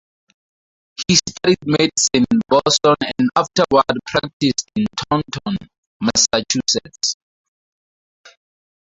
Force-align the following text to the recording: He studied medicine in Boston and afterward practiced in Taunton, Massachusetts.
He 1.07 1.13
studied 1.13 1.59
medicine 1.63 2.25
in 2.31 2.39
Boston 2.49 2.95
and 3.19 3.29
afterward 3.35 3.99
practiced 4.11 4.67
in 4.75 4.87
Taunton, 5.11 5.57
Massachusetts. 6.01 7.17